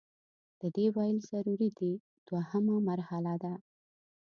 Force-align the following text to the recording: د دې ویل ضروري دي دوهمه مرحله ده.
د 0.61 0.63
دې 0.75 0.85
ویل 0.95 1.17
ضروري 1.31 1.69
دي 1.79 1.93
دوهمه 2.27 2.75
مرحله 2.89 3.33
ده. 3.43 3.53